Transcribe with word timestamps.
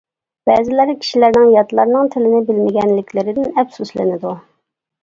بەزىلەر 0.49 0.93
كىشىلەرنىڭ 1.03 1.53
ياتلارنىڭ 1.57 2.09
تىلىنى 2.17 2.43
بىلمىگەنلىكلىرىدىن 2.49 3.55
ئەپسۇسلىنىدۇ. 3.65 4.39